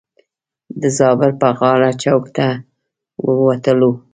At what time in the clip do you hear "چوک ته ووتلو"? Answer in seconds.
2.01-3.91